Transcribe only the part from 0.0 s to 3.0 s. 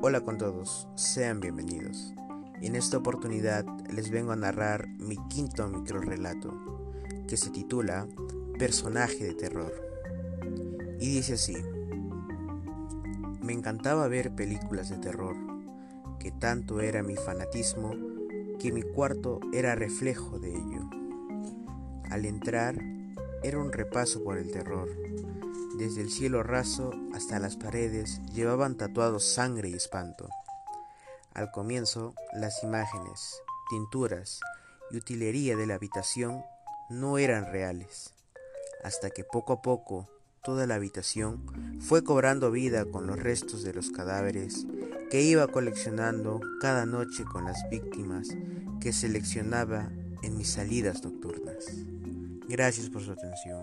Hola con todos, sean bienvenidos. En esta